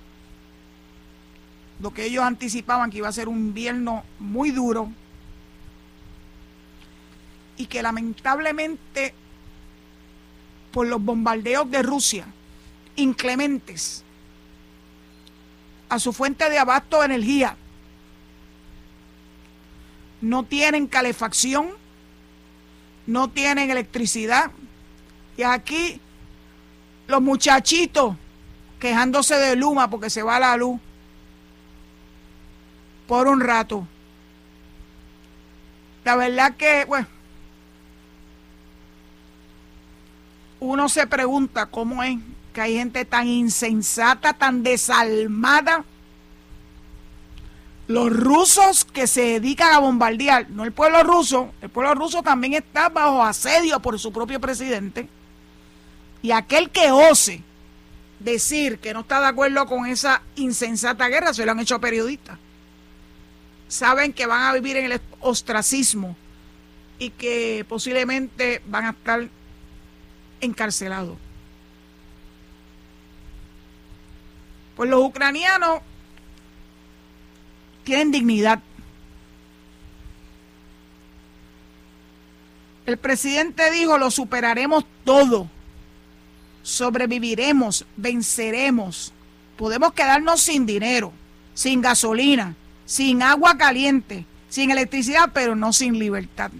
[1.79, 4.91] lo que ellos anticipaban que iba a ser un invierno muy duro
[7.57, 9.13] y que lamentablemente
[10.71, 12.25] por los bombardeos de Rusia
[12.95, 14.03] inclementes
[15.89, 17.55] a su fuente de abasto de energía
[20.21, 21.69] no tienen calefacción,
[23.05, 24.51] no tienen electricidad.
[25.37, 26.01] Y aquí
[27.07, 28.15] los muchachitos
[28.79, 30.79] quejándose de Luma porque se va la luz
[33.07, 33.87] por un rato.
[36.03, 37.07] La verdad que, bueno,
[40.59, 42.17] uno se pregunta cómo es
[42.53, 45.83] que hay gente tan insensata, tan desalmada.
[47.87, 52.53] Los rusos que se dedican a bombardear, no el pueblo ruso, el pueblo ruso también
[52.53, 55.07] está bajo asedio por su propio presidente.
[56.21, 57.43] Y aquel que ose
[58.19, 62.37] decir que no está de acuerdo con esa insensata guerra, se lo han hecho periodistas.
[63.67, 66.15] Saben que van a vivir en el ostracismo
[66.99, 69.29] y que posiblemente van a estar
[70.41, 71.17] encarcelado.
[74.75, 75.81] Pues los ucranianos
[77.83, 78.59] tienen dignidad.
[82.85, 85.49] El presidente dijo, lo superaremos todo.
[86.63, 89.13] Sobreviviremos, venceremos.
[89.57, 91.11] Podemos quedarnos sin dinero,
[91.53, 96.51] sin gasolina, sin agua caliente, sin electricidad, pero no sin libertad.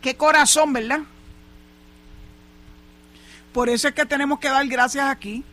[0.00, 1.00] Qué corazón, ¿verdad?
[3.52, 5.44] Por eso es que tenemos que dar gracias aquí.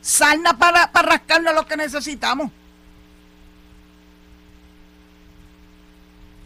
[0.00, 2.50] Salna para, para rascarnos lo que necesitamos.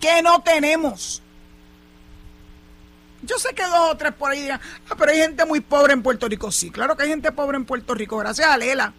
[0.01, 1.23] ¿Qué no tenemos?
[3.23, 5.92] Yo sé que dos o tres por ahí dirán, ah, pero hay gente muy pobre
[5.92, 6.51] en Puerto Rico.
[6.51, 8.92] Sí, claro que hay gente pobre en Puerto Rico, gracias a Lela.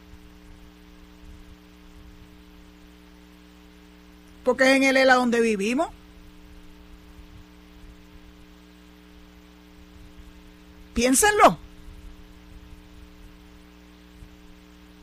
[4.45, 5.89] Porque es en el ELA donde vivimos.
[10.93, 11.57] Piénsenlo.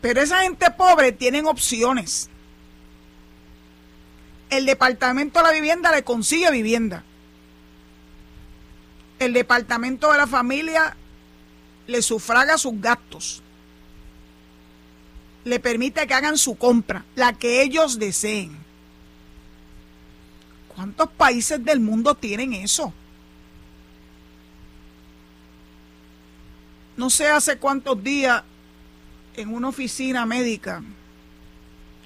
[0.01, 2.31] Pero esa gente pobre tienen opciones.
[4.49, 7.05] El departamento de la vivienda le consigue vivienda.
[9.19, 10.97] El departamento de la familia
[11.87, 13.43] le sufraga sus gastos.
[15.45, 18.57] Le permite que hagan su compra, la que ellos deseen.
[20.75, 22.95] ¿Cuántos países del mundo tienen eso?
[26.97, 28.43] No sé hace cuántos días
[29.35, 30.83] en una oficina médica,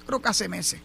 [0.07, 0.81] creo que hace meses,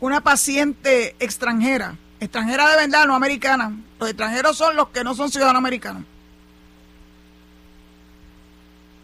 [0.00, 5.30] una paciente extranjera, extranjera de verdad, no americana, los extranjeros son los que no son
[5.30, 6.04] ciudadanos americanos,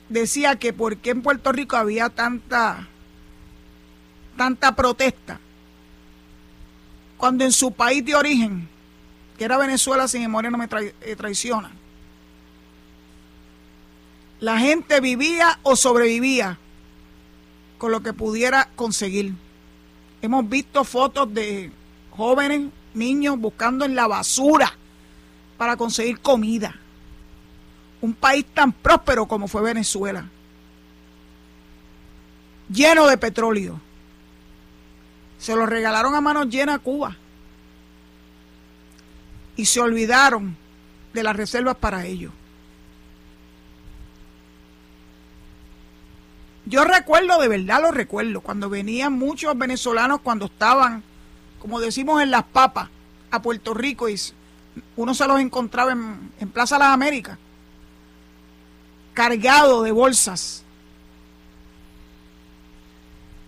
[0.08, 2.86] decía que por qué en Puerto Rico había tanta,
[4.36, 5.40] tanta protesta,
[7.16, 8.68] cuando en su país de origen
[9.36, 11.70] que era Venezuela sin memoria no me eh, traiciona.
[14.40, 16.58] La gente vivía o sobrevivía
[17.78, 19.34] con lo que pudiera conseguir.
[20.22, 21.70] Hemos visto fotos de
[22.10, 24.72] jóvenes, niños buscando en la basura
[25.56, 26.74] para conseguir comida.
[28.00, 30.28] Un país tan próspero como fue Venezuela,
[32.70, 33.80] lleno de petróleo.
[35.38, 37.16] Se lo regalaron a manos llenas a Cuba
[39.56, 40.56] y se olvidaron
[41.12, 42.30] de las reservas para ello.
[46.66, 51.02] Yo recuerdo, de verdad lo recuerdo, cuando venían muchos venezolanos cuando estaban,
[51.60, 52.88] como decimos, en las papas
[53.30, 54.18] a Puerto Rico y
[54.96, 57.38] uno se los encontraba en, en Plaza Las Américas,
[59.12, 60.64] cargados de bolsas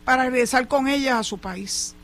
[0.05, 1.96] para regresar con ellas a su país.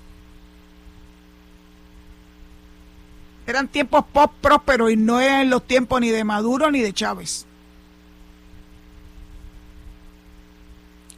[3.47, 7.47] Eran tiempos post prósperos y no eran los tiempos ni de Maduro ni de Chávez.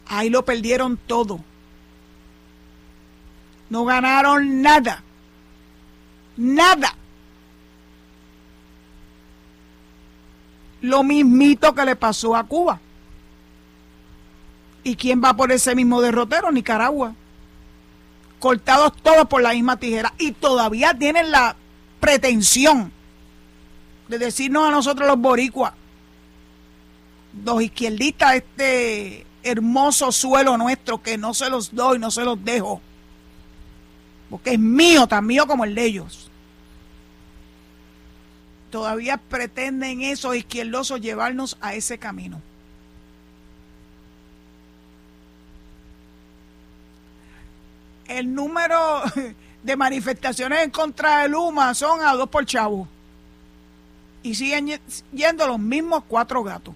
[0.07, 1.41] Ahí lo perdieron todo.
[3.69, 5.03] No ganaron nada.
[6.37, 6.95] Nada.
[10.81, 12.81] Lo mismito que le pasó a Cuba.
[14.83, 16.53] ¿Y quién va por ese mismo derrotero?
[16.53, 17.15] Nicaragua.
[18.39, 20.13] Cortados todos por la misma tijera.
[20.19, 21.57] Y todavía tienen la
[22.05, 22.93] pretensión
[24.09, 25.73] de decirnos a nosotros los boricuas,
[27.43, 32.83] los izquierdistas, este hermoso suelo nuestro que no se los doy, no se los dejo,
[34.29, 36.31] porque es mío, tan mío como el de ellos.
[38.71, 42.43] Todavía pretenden esos izquierdosos llevarnos a ese camino.
[48.07, 49.03] El número
[49.65, 52.87] de manifestaciones en contra de Luma son a dos por chavo.
[54.23, 54.79] Y siguen
[55.13, 56.75] yendo los mismos cuatro gatos.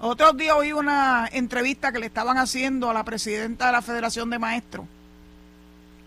[0.00, 4.28] Otro día oí una entrevista que le estaban haciendo a la presidenta de la Federación
[4.28, 4.86] de Maestros,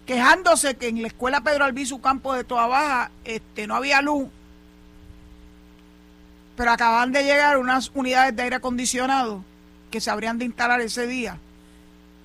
[0.05, 4.27] quejándose que en la escuela Pedro Albizu Campo de Toa Baja este, no había luz,
[6.55, 9.43] pero acaban de llegar unas unidades de aire acondicionado
[9.89, 11.39] que se habrían de instalar ese día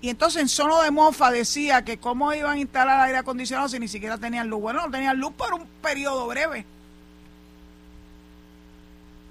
[0.00, 3.78] y entonces en Sono de Mofa decía que cómo iban a instalar aire acondicionado si
[3.78, 4.60] ni siquiera tenían luz.
[4.60, 6.66] Bueno, no tenían luz por un periodo breve.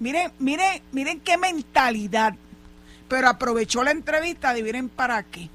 [0.00, 2.34] Miren, miren, miren qué mentalidad.
[3.08, 5.48] Pero aprovechó la entrevista, adivinen para qué.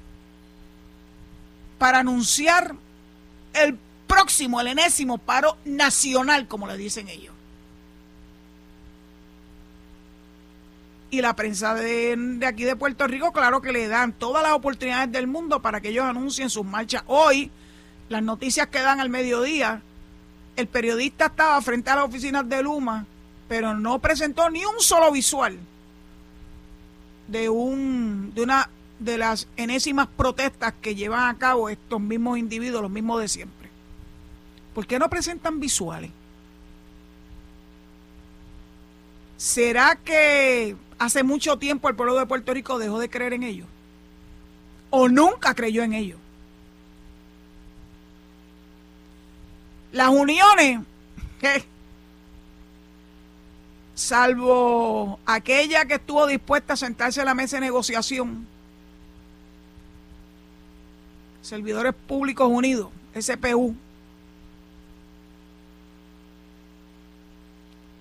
[1.78, 2.74] Para anunciar
[3.52, 7.34] el próximo, el enésimo paro nacional, como le dicen ellos.
[11.10, 15.10] Y la prensa de, aquí de Puerto Rico, claro que le dan todas las oportunidades
[15.10, 17.02] del mundo para que ellos anuncien sus marchas.
[17.06, 17.50] Hoy,
[18.08, 19.82] las noticias que dan al mediodía,
[20.56, 23.06] el periodista estaba frente a las oficinas de Luma,
[23.48, 25.58] pero no presentó ni un solo visual
[27.26, 28.68] de un de una
[28.98, 33.68] de las enésimas protestas que llevan a cabo estos mismos individuos, los mismos de siempre.
[34.74, 36.10] ¿Por qué no presentan visuales?
[39.36, 43.66] ¿Será que hace mucho tiempo el pueblo de Puerto Rico dejó de creer en ellos.
[44.90, 46.18] O nunca creyó en ellos.
[49.92, 50.80] Las uniones,
[53.94, 58.46] salvo aquella que estuvo dispuesta a sentarse a la mesa de negociación,
[61.40, 63.74] Servidores Públicos Unidos, SPU,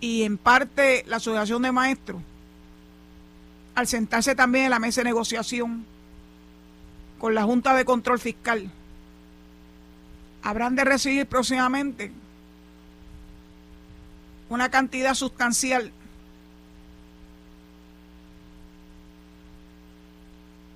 [0.01, 2.21] y en parte la Asociación de Maestros,
[3.79, 5.85] al sentarse también en la mesa de negociación
[7.17, 8.69] con la Junta de Control Fiscal,
[10.43, 12.11] habrán de recibir próximamente
[14.49, 15.91] una cantidad sustancial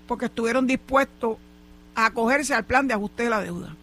[0.07, 1.37] porque estuvieron dispuestos
[1.95, 3.75] a acogerse al plan de ajuste de la deuda.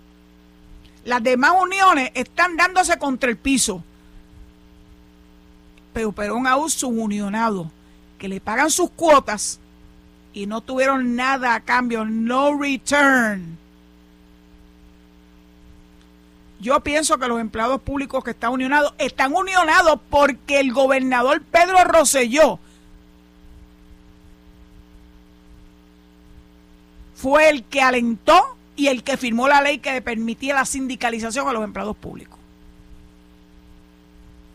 [1.05, 3.83] Las demás uniones están dándose contra el piso,
[5.93, 7.71] pero, pero aún subunionado
[8.21, 9.59] que le pagan sus cuotas
[10.35, 13.59] y no tuvieron nada a cambio, no return.
[16.61, 21.83] Yo pienso que los empleados públicos que están unionados están unionados porque el gobernador Pedro
[21.85, 22.59] Rosselló
[27.15, 31.55] fue el que alentó y el que firmó la ley que permitía la sindicalización a
[31.55, 32.39] los empleados públicos.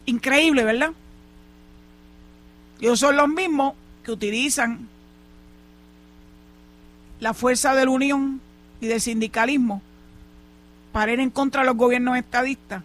[0.05, 0.91] Increíble, ¿verdad?
[2.85, 3.73] Ellos son los mismos
[4.03, 4.87] que utilizan
[7.19, 8.39] la fuerza de la unión
[8.79, 9.81] y del sindicalismo
[10.91, 12.83] para ir en contra de los gobiernos estadistas,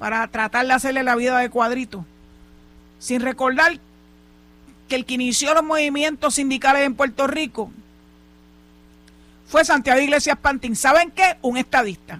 [0.00, 2.04] para tratar de hacerle la vida de cuadrito,
[2.98, 3.78] sin recordar
[4.88, 7.70] que el que inició los movimientos sindicales en Puerto Rico
[9.46, 10.74] fue Santiago Iglesias Pantín.
[10.74, 11.36] ¿Saben qué?
[11.42, 12.18] Un estadista.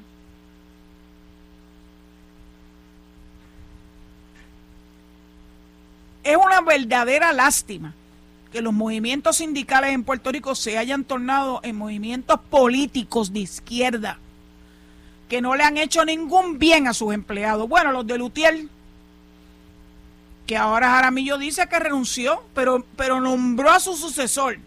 [6.25, 7.95] Es una verdadera lástima
[8.53, 14.19] que los movimientos sindicales en Puerto Rico se hayan tornado en movimientos políticos de izquierda
[15.33, 17.67] que no le han hecho ningún bien a sus empleados.
[17.67, 18.69] Bueno, los de Lutiel,
[20.47, 24.59] que ahora Jaramillo dice que renunció, pero, pero nombró a su sucesor,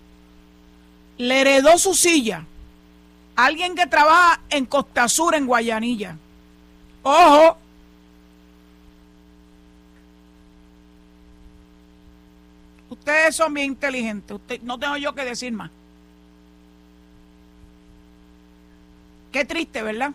[1.20, 2.46] le heredó su silla,
[3.36, 6.18] alguien que trabaja en Costa Sur, en Guayanilla.
[7.04, 7.60] Ojo,
[13.06, 14.40] Ustedes son bien inteligentes.
[14.64, 15.70] no tengo yo que decir más.
[19.32, 20.12] Qué triste, ¿verdad?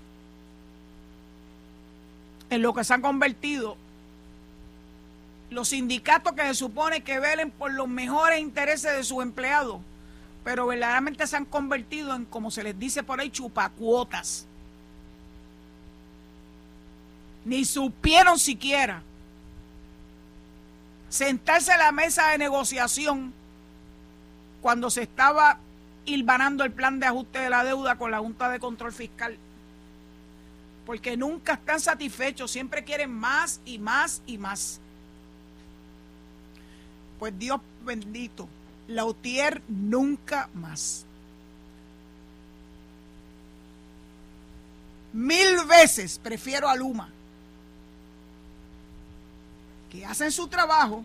[2.51, 3.77] En lo que se han convertido
[5.51, 9.81] los sindicatos que se supone que velen por los mejores intereses de sus empleados,
[10.43, 14.47] pero verdaderamente se han convertido en, como se les dice por ahí, chupacuotas.
[17.45, 19.05] Ni supieron siquiera
[21.11, 23.35] sentarse a la mesa de negociación
[24.63, 25.59] cuando se estaba
[26.07, 29.37] hilvanando el plan de ajuste de la deuda con la Junta de Control Fiscal.
[30.87, 34.81] Porque nunca están satisfechos, siempre quieren más y más y más.
[37.19, 38.49] Pues Dios bendito,
[38.89, 41.05] Lautier nunca más.
[45.13, 47.11] Mil veces prefiero a Luma
[49.91, 51.05] que hacen su trabajo.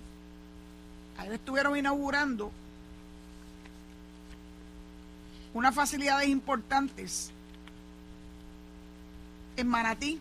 [1.17, 2.51] Ayer estuvieron inaugurando
[5.53, 7.31] unas facilidades importantes
[9.57, 10.19] en Manatí.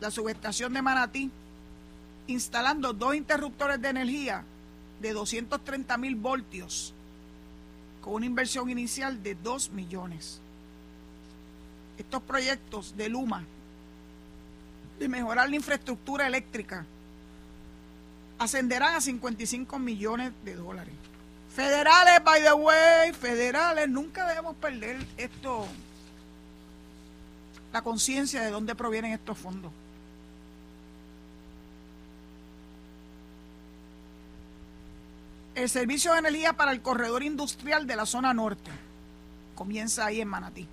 [0.00, 1.30] La subestación de Manatí,
[2.26, 4.44] instalando dos interruptores de energía
[5.00, 6.92] de 230 mil voltios,
[8.02, 10.40] con una inversión inicial de 2 millones.
[11.96, 13.44] Estos proyectos de Luma
[14.98, 16.86] de mejorar la infraestructura eléctrica
[18.38, 20.94] ascenderán a 55 millones de dólares.
[21.54, 25.66] Federales, by the way, federales, nunca debemos perder esto,
[27.72, 29.72] la conciencia de dónde provienen estos fondos.
[35.54, 38.70] El servicio de energía para el corredor industrial de la zona norte
[39.54, 40.68] comienza ahí en Manatí.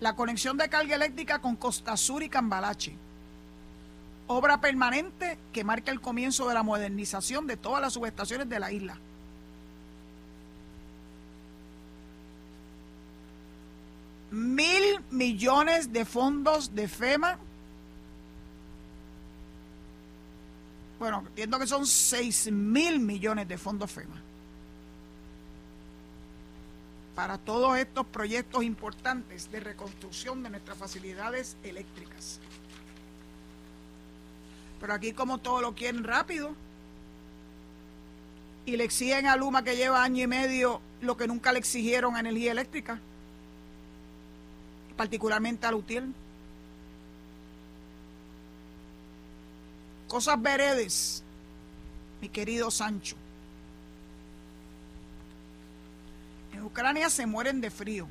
[0.00, 2.96] La conexión de carga eléctrica con Costa Sur y Cambalache
[4.28, 8.72] obra permanente que marca el comienzo de la modernización de todas las subestaciones de la
[8.72, 8.98] isla.
[14.30, 17.38] Mil millones de fondos de FEMA.
[20.98, 24.22] Bueno, entiendo que son seis mil millones de fondos FEMA.
[27.14, 32.40] Para todos estos proyectos importantes de reconstrucción de nuestras facilidades eléctricas.
[34.80, 36.54] Pero aquí como todo lo quieren rápido
[38.66, 42.16] y le exigen a Luma que lleva año y medio lo que nunca le exigieron
[42.16, 42.98] a energía eléctrica,
[44.96, 46.12] particularmente a Lutiel.
[50.08, 51.22] Cosas veredes,
[52.20, 53.16] mi querido Sancho.
[56.52, 58.08] En Ucrania se mueren de frío.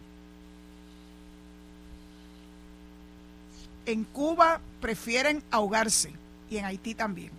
[3.85, 6.13] En Cuba prefieren ahogarse
[6.49, 7.31] y en Haití también.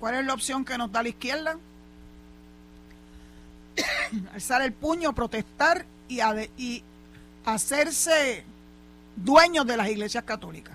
[0.00, 1.56] ¿Cuál es la opción que nos da la izquierda?
[4.34, 6.82] Alzar el puño, protestar y,
[7.44, 8.44] hacerse
[9.16, 10.74] dueños de las iglesias católicas.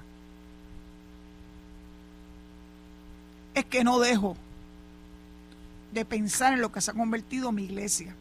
[3.54, 4.36] Es que no dejo
[5.92, 8.16] de pensar en lo que se ha convertido mi iglesia.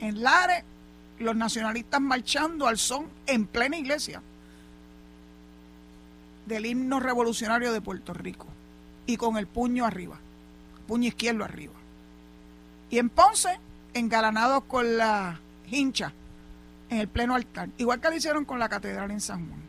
[0.00, 0.64] En Lares,
[1.18, 4.20] los nacionalistas marchando al son en plena iglesia
[6.46, 8.46] del himno revolucionario de Puerto Rico
[9.06, 10.18] y con el puño arriba,
[10.86, 11.74] puño izquierdo arriba.
[12.90, 13.58] Y en Ponce,
[13.94, 15.40] engalanados con la
[15.70, 16.12] hincha
[16.90, 19.62] en el pleno altar, igual que lo hicieron con la catedral en San Juan.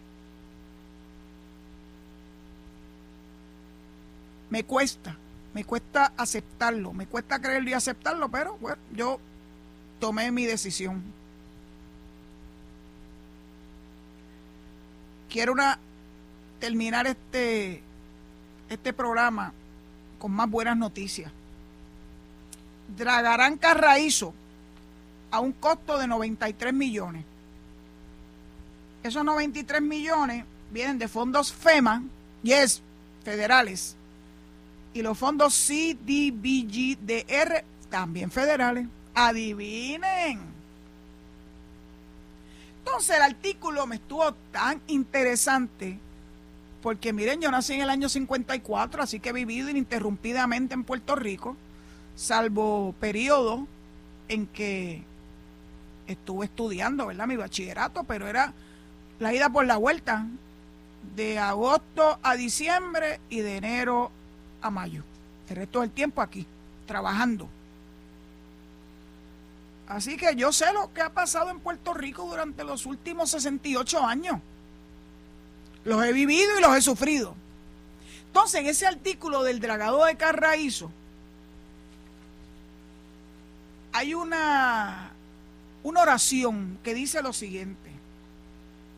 [4.49, 5.15] Me cuesta,
[5.53, 9.19] me cuesta aceptarlo, me cuesta creerlo y aceptarlo, pero bueno, yo
[9.99, 11.03] tomé mi decisión.
[15.29, 15.55] Quiero
[16.59, 17.81] terminar este,
[18.69, 19.53] este programa
[20.19, 21.31] con más buenas noticias.
[22.97, 24.33] Dragarán Carraízo
[25.31, 27.25] a un costo de 93 millones.
[29.03, 32.03] Esos 93 millones vienen de fondos FEMA,
[32.43, 32.81] yes,
[33.23, 33.95] federales,
[34.93, 40.39] y los fondos CDBGDR, también federales Adivinen.
[42.79, 45.97] Entonces el artículo me estuvo tan interesante
[46.85, 51.15] porque miren, yo nací en el año 54, así que he vivido ininterrumpidamente en Puerto
[51.15, 51.57] Rico,
[52.15, 53.65] salvo periodo
[54.27, 55.03] en que
[56.05, 57.25] estuve estudiando, ¿verdad?
[57.25, 58.53] Mi bachillerato, pero era
[59.17, 60.27] la ida por la vuelta
[61.15, 64.11] de agosto a diciembre y de enero
[64.61, 65.03] a mayo.
[65.49, 66.45] El resto del tiempo aquí,
[66.85, 67.49] trabajando.
[69.87, 74.03] Así que yo sé lo que ha pasado en Puerto Rico durante los últimos 68
[74.03, 74.39] años.
[75.83, 77.35] Los he vivido y los he sufrido.
[78.27, 80.91] Entonces, en ese artículo del dragado de Carraízo,
[83.93, 85.11] hay una,
[85.83, 87.91] una oración que dice lo siguiente.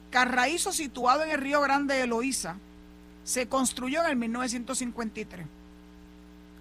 [0.10, 2.56] Carraízo, situado en el río Grande de Loíza,
[3.26, 5.46] se construyó en el 1953,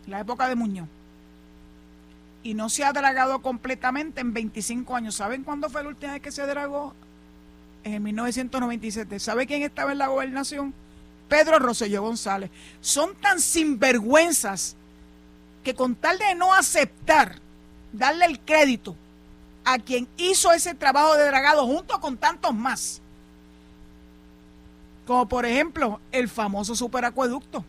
[0.08, 0.88] la época de Muñoz
[2.46, 5.16] y no se ha dragado completamente en 25 años.
[5.16, 6.94] ¿Saben cuándo fue la última vez que se dragó?
[7.82, 9.18] En 1997.
[9.18, 10.72] ¿Sabe quién estaba en la gobernación?
[11.28, 12.52] Pedro Rosselló González.
[12.80, 14.76] Son tan sinvergüenzas
[15.64, 17.40] que con tal de no aceptar,
[17.92, 18.94] darle el crédito
[19.64, 23.02] a quien hizo ese trabajo de dragado junto con tantos más,
[25.04, 27.64] como por ejemplo el famoso superacueducto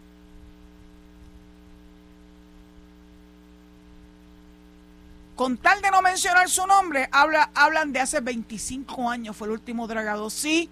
[5.38, 9.54] Con tal de no mencionar su nombre, habla, hablan de hace 25 años, fue el
[9.54, 10.32] último dragado.
[10.32, 10.68] Sí,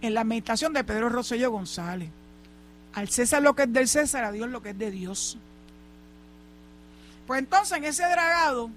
[0.00, 2.10] en la meditación de Pedro Rosselló González.
[2.94, 5.38] Al César lo que es del César, a Dios lo que es de Dios.
[7.28, 8.70] Pues entonces en ese dragado,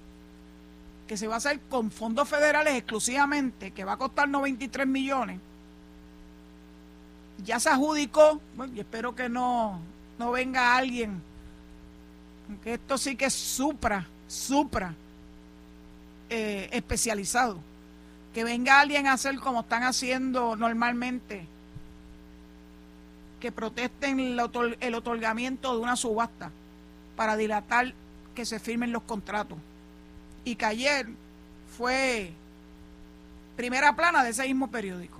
[1.08, 5.40] que se va a hacer con fondos federales exclusivamente, que va a costar 93 millones,
[7.44, 8.40] ya se adjudicó,
[8.72, 9.80] y espero que no,
[10.20, 11.20] no venga alguien,
[12.48, 14.94] aunque esto sí que es supra, supra
[16.28, 17.58] eh, especializado.
[18.34, 21.46] Que venga alguien a hacer como están haciendo normalmente,
[23.40, 26.50] que protesten el, otorgamiento de una subasta
[27.16, 27.94] para dilatar
[28.34, 29.58] que se firmen los contratos.
[30.44, 31.06] Y que ayer
[31.78, 32.32] fue
[33.56, 35.18] primera plana de ese mismo periódico.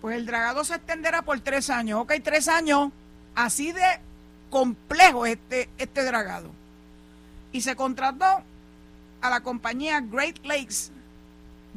[0.00, 2.00] Pues el dragado se extenderá por tres años.
[2.00, 2.90] Ok, tres años.
[3.34, 4.00] Así de
[4.50, 6.50] complejo este, este dragado
[7.52, 8.42] y se contrató
[9.20, 10.90] a la compañía Great Lakes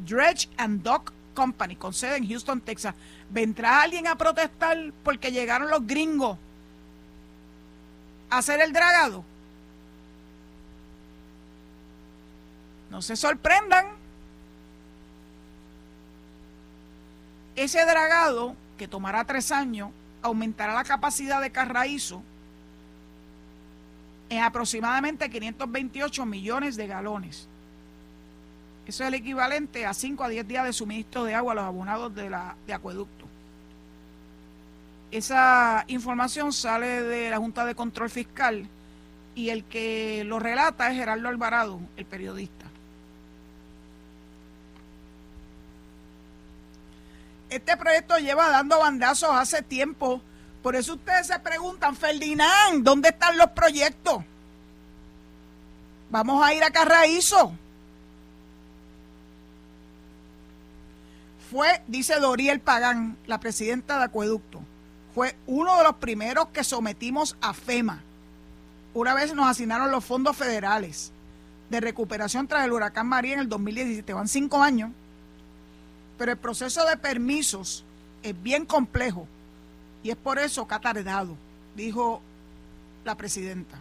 [0.06, 2.94] Dredge and Dock Company, con sede en Houston, Texas.
[3.30, 6.36] ¿Vendrá alguien a protestar porque llegaron los gringos
[8.28, 9.24] a hacer el dragado?
[12.90, 13.86] No se sorprendan.
[17.54, 19.90] Ese dragado, que tomará tres años,
[20.22, 22.22] aumentará la capacidad de Carraízo
[24.30, 27.48] en aproximadamente 528 millones de galones.
[28.86, 31.64] Eso es el equivalente a 5 a 10 días de suministro de agua a los
[31.64, 33.26] abonados de, la, de acueducto.
[35.10, 38.66] Esa información sale de la Junta de Control Fiscal
[39.34, 42.66] y el que lo relata es Gerardo Alvarado, el periodista.
[47.48, 50.22] Este proyecto lleva dando bandazos hace tiempo
[50.62, 54.22] por eso ustedes se preguntan, Ferdinand, ¿dónde están los proyectos?
[56.10, 57.52] Vamos a ir a Carraízo.
[61.50, 64.60] Fue, dice Doriel Pagán, la presidenta de Acueducto,
[65.14, 68.02] fue uno de los primeros que sometimos a FEMA.
[68.92, 71.10] Una vez nos asignaron los fondos federales
[71.70, 74.12] de recuperación tras el huracán María en el 2017.
[74.12, 74.90] Van cinco años.
[76.18, 77.84] Pero el proceso de permisos
[78.22, 79.26] es bien complejo
[80.02, 81.36] y es por eso que ha tardado,
[81.74, 82.20] dijo
[83.04, 83.78] la presidenta.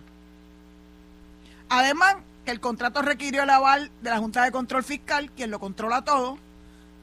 [1.70, 5.59] Además, que el contrato requirió el aval de la Junta de Control Fiscal, quien lo
[5.59, 6.38] controla todo,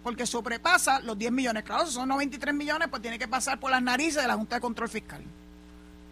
[0.03, 1.65] porque sobrepasa los 10 millones.
[1.65, 4.57] Claro, si son 93 millones, pues tiene que pasar por las narices de la Junta
[4.57, 5.23] de Control Fiscal,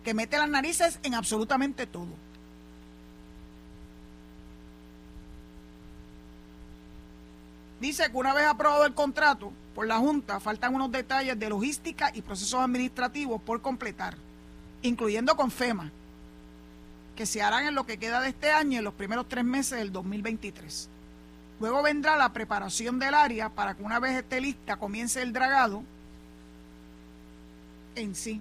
[0.02, 2.08] que mete las narices en absolutamente todo.
[7.80, 12.10] Dice que una vez aprobado el contrato, por la Junta, faltan unos detalles de logística
[12.14, 14.16] y procesos administrativos por completar,
[14.82, 15.90] incluyendo con FEMA,
[17.16, 19.78] que se harán en lo que queda de este año en los primeros tres meses
[19.78, 20.88] del 2023.
[21.60, 25.82] Luego vendrá la preparación del área para que una vez esté lista comience el dragado
[27.94, 28.40] en sí.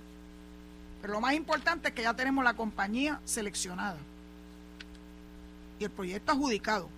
[1.02, 3.98] Pero lo más importante es que ya tenemos la compañía seleccionada
[5.80, 6.90] y el proyecto adjudicado.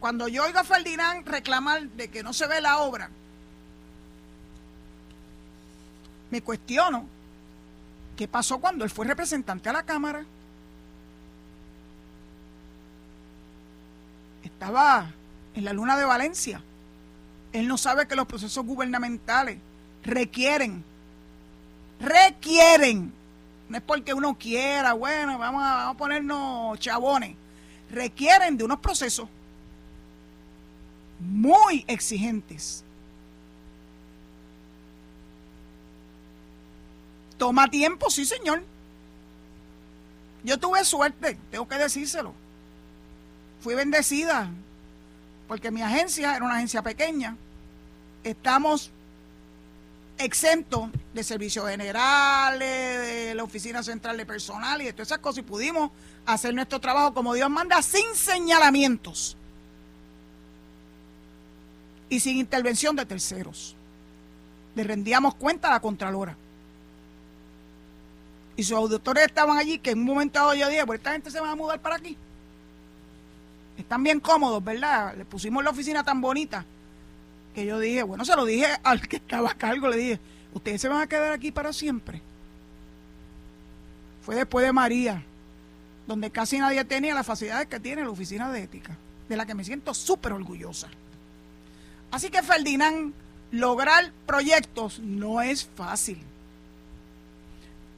[0.00, 3.10] Cuando yo oigo a Ferdinand reclamar de que no se ve la obra,
[6.30, 7.04] me cuestiono
[8.16, 10.24] qué pasó cuando él fue representante a la Cámara.
[14.42, 15.10] Estaba
[15.54, 16.62] en la luna de Valencia.
[17.52, 19.58] Él no sabe que los procesos gubernamentales
[20.02, 20.82] requieren,
[22.00, 23.12] requieren,
[23.68, 27.36] no es porque uno quiera, bueno, vamos a, vamos a ponernos chabones,
[27.90, 29.28] requieren de unos procesos
[31.20, 32.84] muy exigentes.
[37.38, 38.62] Toma tiempo, sí, señor.
[40.42, 42.34] Yo tuve suerte, tengo que decírselo.
[43.60, 44.50] Fui bendecida
[45.48, 47.36] porque mi agencia era una agencia pequeña.
[48.24, 48.90] Estamos
[50.18, 52.58] exentos de servicios generales,
[53.00, 55.90] de la oficina central de personal y de todas esas cosas y pudimos
[56.26, 59.36] hacer nuestro trabajo como Dios manda sin señalamientos
[62.10, 63.74] y sin intervención de terceros.
[64.74, 66.36] Le rendíamos cuenta a la Contralora.
[68.56, 71.30] Y sus auditores estaban allí, que en un momento dado yo dije, pues esta gente
[71.30, 72.16] se va a mudar para aquí.
[73.78, 75.14] Están bien cómodos, ¿verdad?
[75.16, 76.66] Le pusimos la oficina tan bonita
[77.54, 80.20] que yo dije, bueno, se lo dije al que estaba a cargo, le dije,
[80.52, 82.20] ustedes se van a quedar aquí para siempre.
[84.22, 85.22] Fue después de María,
[86.06, 88.96] donde casi nadie tenía las facilidades que tiene la oficina de ética,
[89.28, 90.88] de la que me siento súper orgullosa.
[92.10, 93.12] Así que Ferdinand,
[93.52, 96.20] lograr proyectos no es fácil.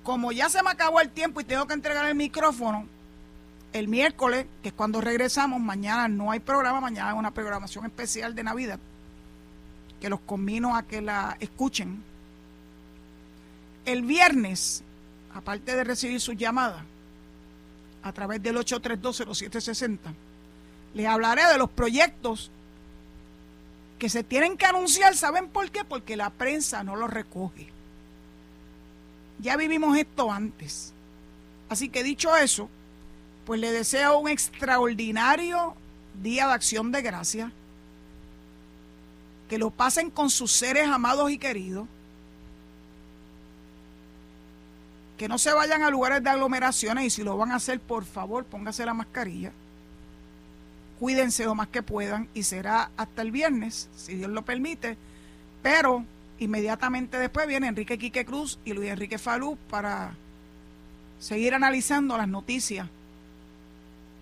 [0.02, 2.86] Como ya se me acabó el tiempo y tengo que entregar el micrófono,
[3.72, 8.34] el miércoles, que es cuando regresamos, mañana no hay programa, mañana hay una programación especial
[8.34, 8.78] de Navidad,
[10.00, 12.02] que los convino a que la escuchen.
[13.84, 14.82] El viernes,
[15.34, 16.82] aparte de recibir sus llamadas
[18.02, 19.98] a través del 8320760,
[20.94, 22.50] les hablaré de los proyectos
[24.02, 25.84] que se tienen que anunciar, ¿saben por qué?
[25.84, 27.68] Porque la prensa no lo recoge.
[29.38, 30.92] Ya vivimos esto antes.
[31.68, 32.68] Así que dicho eso,
[33.46, 35.76] pues le deseo un extraordinario
[36.20, 37.52] día de acción de gracia.
[39.48, 41.86] Que lo pasen con sus seres amados y queridos.
[45.16, 48.04] Que no se vayan a lugares de aglomeraciones y si lo van a hacer, por
[48.04, 49.52] favor, póngase la mascarilla
[51.02, 54.96] cuídense lo más que puedan y será hasta el viernes, si Dios lo permite.
[55.60, 56.04] Pero
[56.38, 60.14] inmediatamente después viene Enrique Quique Cruz y Luis Enrique Falú para
[61.18, 62.86] seguir analizando las noticias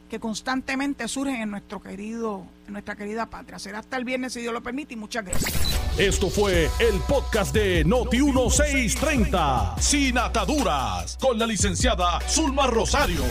[0.08, 3.58] que constantemente surgen en nuestro querido, en nuestra querida patria.
[3.58, 5.69] Será hasta el viernes si Dios lo permite y muchas gracias.
[5.99, 13.22] Esto fue el podcast de Noti 1630, sin ataduras, con la licenciada Zulma Rosario.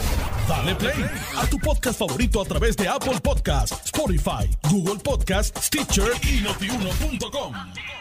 [0.48, 1.04] Dale play
[1.36, 7.99] a tu podcast favorito a través de Apple Podcasts, Spotify, Google Podcasts, Stitcher y notiuno.com.